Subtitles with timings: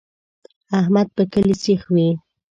[0.79, 2.09] احمد په کلي سیخ وي.